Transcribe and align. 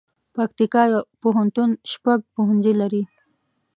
پکتیکا 0.35 0.83
پوهنتون 1.21 1.69
شپږ 1.91 2.19
پوهنځي 2.33 2.73
لري 2.81 3.03